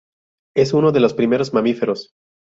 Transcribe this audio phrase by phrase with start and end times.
[0.57, 2.15] Es uno de los primeros mamíferos.